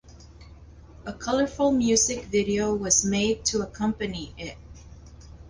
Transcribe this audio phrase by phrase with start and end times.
[1.05, 4.57] A colorful music video was made to accompany it.